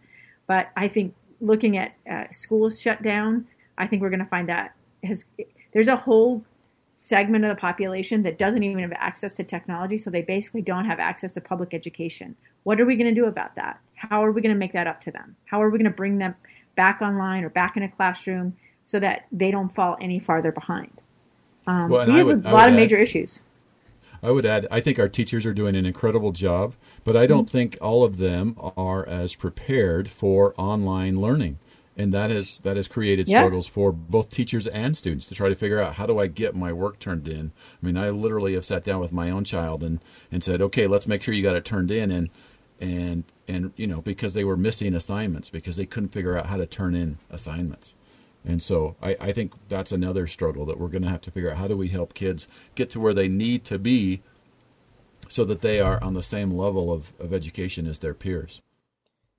[0.48, 3.46] but I think looking at uh, schools shut down,
[3.78, 5.26] I think we're going to find that has
[5.74, 6.44] there's a whole
[7.00, 10.84] segment of the population that doesn't even have access to technology, so they basically don't
[10.84, 12.36] have access to public education.
[12.64, 13.80] What are we going to do about that?
[13.96, 15.38] How are we going to make that up to them?
[15.46, 16.36] How are we going to bring them
[16.76, 20.92] back online or back in a classroom so that they don't fall any farther behind?
[21.68, 23.40] Um, well, we have would, a lot of major issues.
[24.22, 27.46] I would add, I think our teachers are doing an incredible job, but I don't
[27.46, 27.58] mm-hmm.
[27.58, 31.60] think all of them are as prepared for online learning
[32.00, 33.40] and that has that has created yeah.
[33.40, 36.56] struggles for both teachers and students to try to figure out how do I get
[36.56, 37.52] my work turned in.
[37.84, 40.00] I mean, I literally have sat down with my own child and
[40.32, 42.30] and said, okay, let's make sure you got it turned in, and
[42.80, 46.56] and and you know because they were missing assignments because they couldn't figure out how
[46.56, 47.96] to turn in assignments.
[48.46, 51.52] And so I, I think that's another struggle that we're going to have to figure
[51.52, 54.22] out how do we help kids get to where they need to be
[55.28, 58.62] so that they are on the same level of, of education as their peers.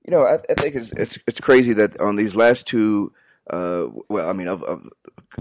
[0.05, 3.13] You know, I, I think it's, it's, it's crazy that on these last two,
[3.51, 4.89] uh, well, I mean, of, of,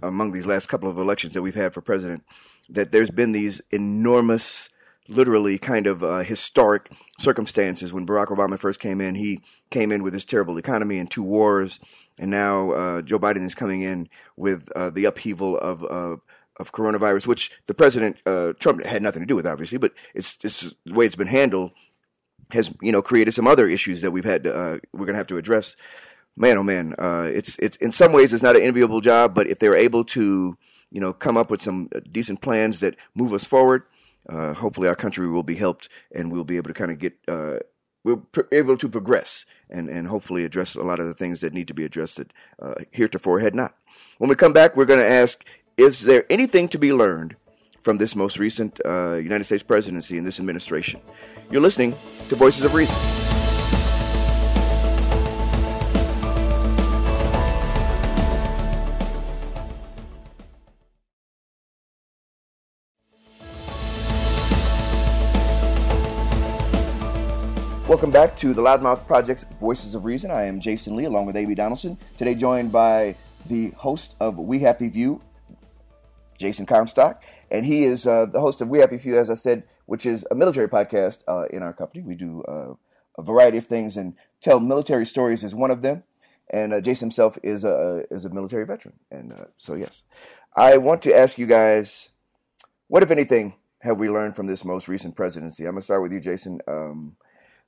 [0.03, 2.23] among these last couple of elections that we've had for president,
[2.69, 4.69] that there's been these enormous,
[5.07, 7.93] literally kind of uh, historic circumstances.
[7.93, 11.23] When Barack Obama first came in, he came in with this terrible economy and two
[11.23, 11.79] wars,
[12.17, 16.17] and now uh, Joe Biden is coming in with uh, the upheaval of uh,
[16.59, 20.35] of coronavirus, which the president uh, Trump had nothing to do with, obviously, but it's
[20.35, 21.71] just the way it's been handled
[22.51, 25.19] has you know created some other issues that we've had to, uh, we're going to
[25.19, 25.75] have to address.
[26.35, 29.47] Man, oh man, uh, it's it's in some ways it's not an enviable job, but
[29.47, 30.57] if they're able to
[30.91, 33.83] you know, come up with some uh, decent plans that move us forward,
[34.27, 37.13] uh, hopefully our country will be helped and we'll be able to kind of get
[37.27, 37.57] uh,
[38.03, 41.53] we're pr- able to progress and, and hopefully address a lot of the things that
[41.53, 43.75] need to be addressed that uh, heretofore had not.
[44.17, 45.43] When we come back, we're going to ask
[45.77, 47.35] Is there anything to be learned
[47.81, 51.01] from this most recent uh, United States presidency and this administration?
[51.49, 51.95] You're listening
[52.29, 52.95] to Voices of Reason.
[67.89, 70.29] Welcome back to the Loudmouth Project's Voices of Reason.
[70.29, 71.97] I am Jason Lee along with Amy Donaldson.
[72.17, 73.15] Today joined by
[73.47, 75.19] the host of We Happy Few,
[76.37, 77.23] Jason Comstock.
[77.51, 80.25] And he is uh, the host of We Happy Few, as I said, which is
[80.29, 82.03] a military podcast uh, in our company.
[82.03, 82.73] We do uh,
[83.17, 86.03] a variety of things and tell military stories is one of them.
[86.51, 88.95] And uh, Jason himself is a, is a military veteran.
[89.11, 90.03] And uh, so, yes.
[90.55, 92.09] I want to ask you guys,
[92.87, 95.65] what, if anything, have we learned from this most recent presidency?
[95.65, 96.59] I'm to start with you, Jason.
[96.67, 97.15] Um,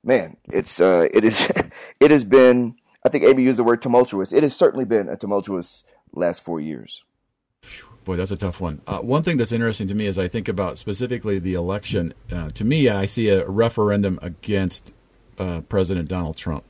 [0.04, 1.50] man, it's uh, it is
[2.00, 2.76] it has been.
[3.04, 4.32] I think Amy used the word tumultuous.
[4.32, 7.02] It has certainly been a tumultuous last four years.
[8.04, 8.80] Boy, that's a tough one.
[8.86, 12.14] Uh, one thing that's interesting to me is I think about specifically the election.
[12.30, 14.92] Uh, to me, I see a referendum against
[15.38, 16.64] uh, President Donald Trump.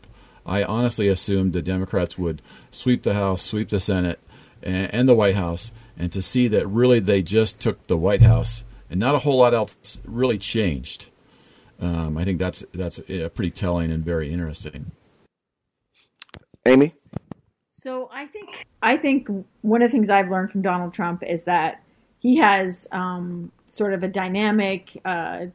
[0.45, 4.21] I honestly assumed the Democrats would sweep the House, sweep the Senate,
[4.63, 8.23] and, and the White House, and to see that really they just took the White
[8.23, 11.07] House and not a whole lot else really changed.
[11.81, 14.93] Um, I think that's that's pretty telling and very interesting.
[16.67, 16.95] Amy.
[17.83, 19.29] So I think I think
[19.63, 21.83] one of the things I've learned from Donald Trump is that
[22.21, 25.47] he has um, sort of a dynamic, uh,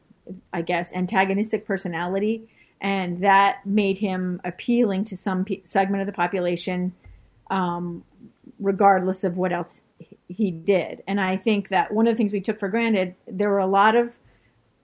[0.52, 2.46] I guess, antagonistic personality,
[2.82, 6.92] and that made him appealing to some pe- segment of the population,
[7.48, 8.04] um,
[8.60, 9.80] regardless of what else
[10.28, 11.02] he did.
[11.06, 13.66] And I think that one of the things we took for granted, there were a
[13.66, 14.18] lot of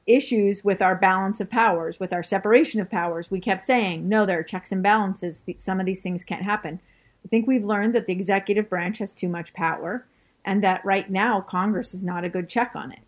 [0.06, 3.30] issues with our balance of powers, with our separation of powers.
[3.30, 5.44] We kept saying, no, there are checks and balances.
[5.58, 6.80] Some of these things can't happen.
[7.24, 10.06] I think we've learned that the executive branch has too much power
[10.44, 13.00] and that right now Congress is not a good check on it.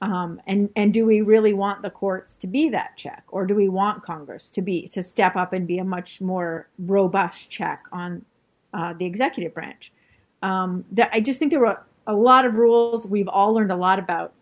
[0.00, 3.54] Um, and and do we really want the courts to be that check, or do
[3.56, 7.82] we want Congress to be to step up and be a much more robust check
[7.90, 8.24] on
[8.72, 9.92] uh, the executive branch?
[10.40, 13.08] Um, that, I just think there were a lot of rules.
[13.08, 14.32] We've all learned a lot about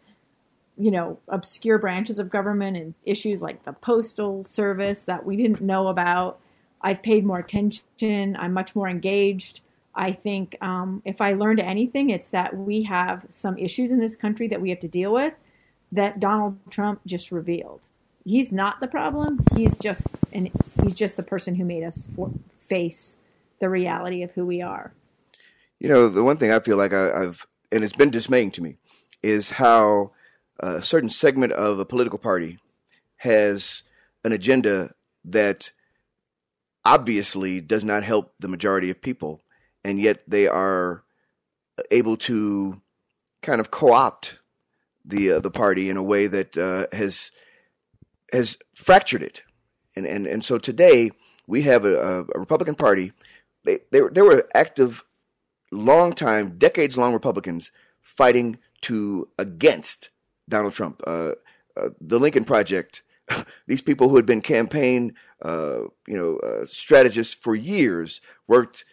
[0.77, 5.63] you know, obscure branches of government and issues like the postal service that we didn't
[5.63, 6.39] know about.
[6.87, 8.37] I've paid more attention.
[8.39, 9.61] I'm much more engaged.
[9.97, 14.15] I think um, if I learned anything, it's that we have some issues in this
[14.15, 15.35] country that we have to deal with
[15.91, 17.81] that Donald Trump just revealed.
[18.25, 19.45] He's not the problem.
[19.57, 20.49] He's just and
[20.81, 23.17] he's just the person who made us for, face
[23.59, 24.93] the reality of who we are.
[25.81, 28.63] You know, the one thing I feel like I, I've and it's been dismaying to
[28.63, 28.77] me
[29.25, 30.13] is how
[30.61, 32.61] a certain segment of a political party
[33.17, 33.83] has
[34.23, 34.95] an agenda
[35.25, 35.73] that
[36.87, 39.43] obviously does not help the majority of people,
[39.85, 41.03] and yet they are
[41.91, 42.81] able to
[43.43, 44.39] kind of co-opt
[45.05, 47.33] the uh, the party in a way that uh, has
[48.33, 49.43] has fractured it,
[49.97, 51.11] and and and so today
[51.49, 53.13] we have a, a Republican Party.
[53.65, 55.05] They, they there were active,
[55.73, 60.11] long time, decades long Republicans fighting to against
[60.49, 61.33] Donald Trump, uh,
[61.77, 63.03] uh, the Lincoln Project,
[63.67, 68.85] these people who had been campaign, uh, you know, uh, strategists for years worked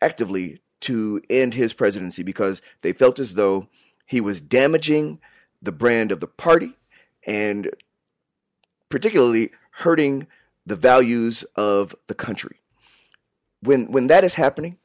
[0.00, 3.68] actively to end his presidency because they felt as though
[4.06, 5.20] he was damaging
[5.60, 6.76] the brand of the party
[7.26, 7.70] and
[8.88, 10.26] particularly hurting
[10.66, 12.56] the values of the country.
[13.62, 14.78] When when that is happening,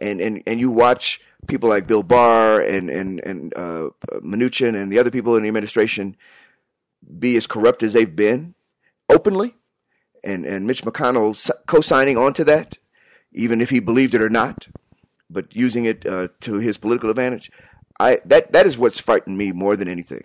[0.00, 4.92] and and and you watch people like Bill Barr and and and uh, Mnuchin and
[4.92, 6.16] the other people in the administration
[7.18, 8.54] be as corrupt as they've been
[9.08, 9.54] openly,
[10.22, 12.78] and and Mitch McConnell co-signing onto that,
[13.32, 14.68] even if he believed it or not,
[15.30, 17.50] but using it uh, to his political advantage.
[18.00, 20.24] I that that is what's frightened me more than anything,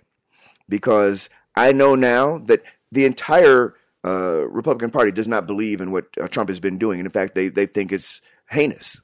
[0.68, 2.62] because I know now that
[2.92, 7.00] the entire uh, Republican Party does not believe in what uh, Trump has been doing,
[7.00, 8.20] and in fact, they they think it's
[8.50, 9.00] heinous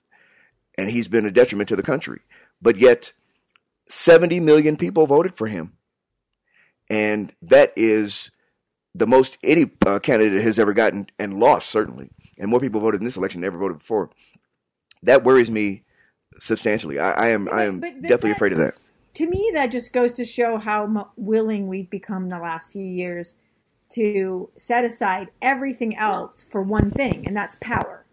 [0.81, 2.21] and he's been a detriment to the country.
[2.63, 3.13] But yet,
[3.89, 5.75] 70 million people voted for him.
[6.91, 8.31] And that is
[8.95, 12.11] the most any uh, candidate has ever gotten and lost, certainly.
[12.37, 14.11] And more people voted in this election than ever voted before.
[15.03, 15.85] That worries me
[16.41, 16.99] substantially.
[16.99, 18.75] I, I am, I am but, but definitely that, afraid of that.
[19.15, 23.35] To me, that just goes to show how willing we've become the last few years
[23.91, 28.05] to set aside everything else for one thing, and that's power.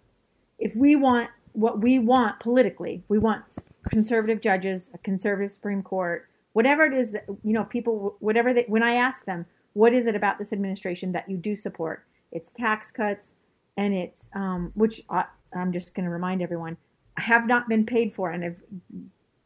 [0.60, 3.04] If we want what we want politically.
[3.08, 3.44] We want
[3.90, 8.66] conservative judges, a conservative Supreme Court, whatever it is that you know people whatever they
[8.68, 11.98] when I ask them what is it about this administration that you do support?
[12.32, 13.34] It's tax cuts
[13.82, 15.26] and it's um, which I,
[15.60, 16.76] I'm just going to remind everyone
[17.18, 18.56] have not been paid for and have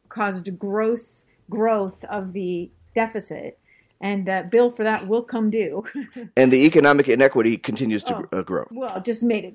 [0.08, 3.58] caused gross growth of the deficit
[4.00, 5.84] and that bill for that will come due.
[6.38, 8.38] and the economic inequity continues to Oh.
[8.38, 8.66] uh, grow.
[8.70, 9.54] well, just made it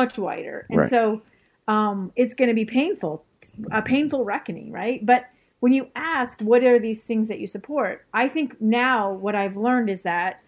[0.00, 0.90] much wider, and Right.
[0.90, 1.20] so
[1.68, 3.24] um, it's going to be painful,
[3.72, 5.04] a painful reckoning, right?
[5.04, 5.26] But
[5.64, 8.04] when you ask, what are these things that you support?
[8.12, 10.42] I think now what I've learned is that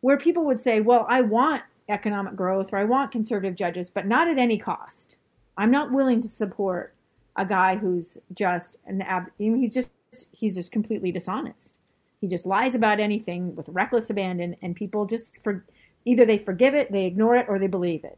[0.00, 4.06] where people would say, well, I want economic growth or I want conservative judges, but
[4.06, 5.16] not at any cost.
[5.58, 6.94] I'm not willing to support
[7.36, 9.26] a guy who's just an ab.
[9.36, 9.90] He's just
[10.32, 11.76] he's just completely dishonest.
[12.22, 15.62] He just lies about anything with reckless abandon, and people just for
[16.06, 18.16] either they forgive it, they ignore it, or they believe it.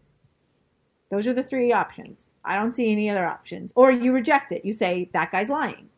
[1.11, 2.29] Those are the three options.
[2.45, 3.73] I don't see any other options.
[3.75, 4.65] Or you reject it.
[4.65, 5.89] You say that guy's lying.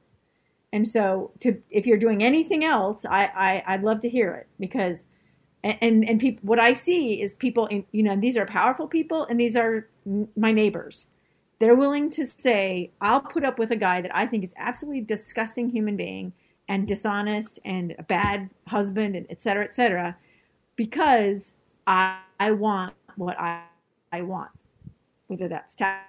[0.73, 4.47] And so, to if you're doing anything else, I, I I'd love to hear it
[4.61, 5.07] because,
[5.65, 8.87] and and, and people, what I see is people, in, you know, these are powerful
[8.87, 9.89] people, and these are
[10.37, 11.07] my neighbors.
[11.59, 15.01] They're willing to say, I'll put up with a guy that I think is absolutely
[15.01, 16.33] disgusting human being
[16.69, 20.17] and dishonest and a bad husband and et cetera, et cetera,
[20.77, 21.55] because
[21.87, 23.63] I, I want what I,
[24.13, 24.51] I want,
[25.27, 26.08] whether that's tax,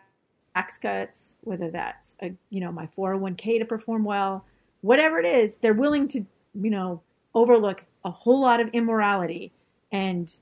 [0.60, 4.45] tax cuts, whether that's a, you know my 401k to perform well,
[4.82, 7.01] whatever it is, they're willing to you know
[7.34, 9.51] overlook a whole lot of immorality
[9.91, 10.36] and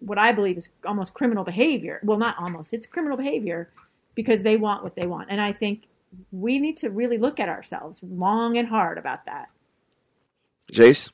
[0.00, 2.00] what I believe is almost criminal behavior.
[2.02, 3.70] Well, not almost, it's criminal behavior
[4.14, 5.28] because they want what they want.
[5.30, 5.84] And I think
[6.32, 9.48] we need to really look at ourselves long and hard about that.
[10.72, 11.08] Jace?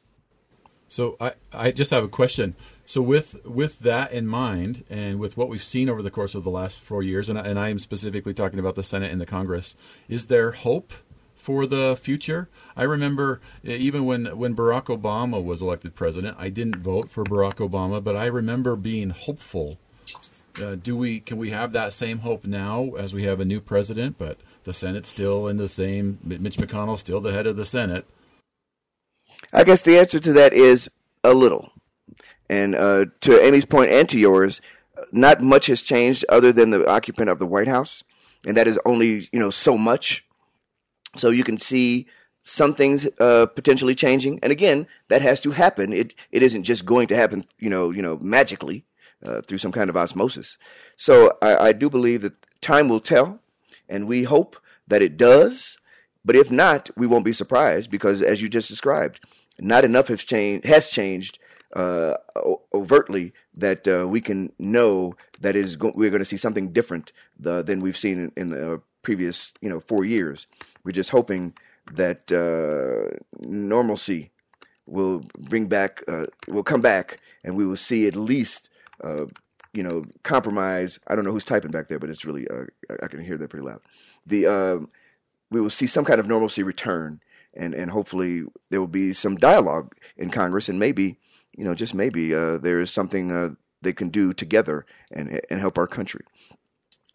[0.89, 2.55] So I, I just have a question.
[2.87, 6.45] So with with that in mind, and with what we've seen over the course of
[6.45, 9.21] the last four years, and I, and I am specifically talking about the Senate and
[9.21, 9.77] the Congress,
[10.09, 10.93] is there hope
[11.37, 12.49] for the future?
[12.77, 17.25] I remember uh, even when when Barack Obama was elected president, I didn't vote for
[17.25, 19.79] Barack Obama, but I remember being hopeful.
[20.63, 23.61] Uh, do we can we have that same hope now as we have a new
[23.61, 27.67] president, but the Senate's still in the same Mitch McConnell still the head of the
[27.67, 28.07] Senate?
[29.53, 30.91] I guess the answer to that is
[31.25, 31.73] a little.
[32.49, 34.61] And uh, to Amy's point and to yours,
[35.13, 38.05] not much has changed other than the occupant of the White House,
[38.47, 40.25] and that is only you know so much.
[41.17, 42.07] So you can see
[42.43, 45.93] some things uh, potentially changing, and again, that has to happen.
[45.93, 48.85] It it isn't just going to happen, you know, you know, magically
[49.25, 50.59] uh, through some kind of osmosis.
[50.97, 53.41] So I, I do believe that time will tell,
[53.89, 55.78] and we hope that it does.
[56.29, 59.19] But if not, we won't be surprised because, as you just described,
[59.59, 61.39] not enough has changed has changed
[61.75, 62.17] uh,
[62.75, 67.13] overtly that uh, we can know that is go- we're going to see something different
[67.47, 70.47] uh, than we've seen in, in the previous you know four years.
[70.85, 71.55] We're just hoping
[71.95, 74.31] that uh, normalcy
[74.85, 78.69] will bring back uh, will come back, and we will see at least
[79.03, 79.25] uh,
[79.73, 80.99] you know compromise.
[81.07, 83.39] I don't know who's typing back there, but it's really uh, I- I can hear
[83.39, 83.81] that pretty loud.
[84.27, 84.91] The um
[85.51, 87.21] we will see some kind of normalcy return,
[87.55, 91.19] and and hopefully there will be some dialogue in Congress, and maybe
[91.57, 93.51] you know just maybe uh, there is something uh,
[93.83, 96.25] they can do together and and help our country.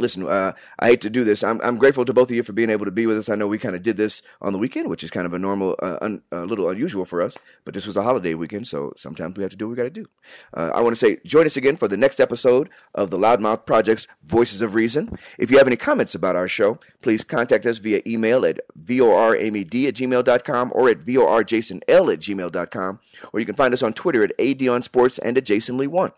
[0.04, 1.46] Listen, uh, I hate to do this.
[1.46, 3.30] I'm I'm grateful to both of you for being able to be with us.
[3.30, 5.40] I know we kind of did this on the weekend, which is kind of a
[5.40, 7.38] normal, uh, un, a little unusual for us.
[7.64, 9.84] But this was a holiday weekend, so sometimes we have to do what we got
[9.84, 10.06] to do.
[10.54, 13.66] Uh, I want to say, join us again for the next episode of the Loudmouth
[13.66, 15.18] Project's Voices of Reason.
[15.38, 19.88] If you have any comments about our show, please contact us via email at voramed
[19.88, 21.82] at gmail.com or at vorjasonl
[22.14, 23.00] at gmail.com,
[23.32, 26.12] or you can find us on Twitter at adonsports and at jasonlee1.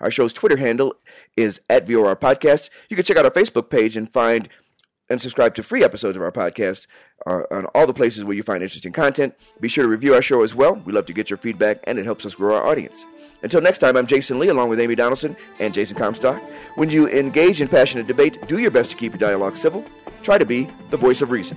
[0.00, 0.94] Our show's Twitter handle
[1.36, 2.70] is at VOR Podcast.
[2.88, 4.48] You can check out our Facebook page and find
[5.08, 6.86] and subscribe to free episodes of our podcast
[7.26, 9.34] uh, on all the places where you find interesting content.
[9.60, 10.74] Be sure to review our show as well.
[10.84, 13.04] We love to get your feedback, and it helps us grow our audience.
[13.42, 16.42] Until next time, I'm Jason Lee, along with Amy Donaldson and Jason Comstock.
[16.74, 19.84] When you engage in passionate debate, do your best to keep your dialogue civil.
[20.22, 21.56] Try to be the voice of reason.